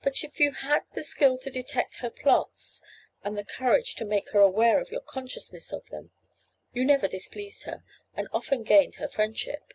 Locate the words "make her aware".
4.04-4.80